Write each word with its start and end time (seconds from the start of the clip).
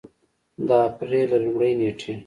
د 0.67 0.69
اپرېل 0.87 1.27
له 1.31 1.37
لومړۍ 1.43 1.71
نېټې 1.79 2.13